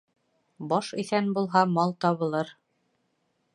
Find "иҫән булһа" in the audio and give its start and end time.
1.03-1.63